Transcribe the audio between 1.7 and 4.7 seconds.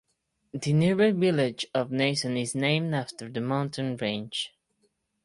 of Nason is named after the mountain range.